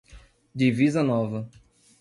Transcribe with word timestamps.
Divisa 0.57 1.03
Nova 1.03 1.45